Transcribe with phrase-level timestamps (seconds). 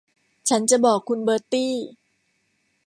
[0.49, 1.73] ฉันจะบอกคุณเบอร์ตี้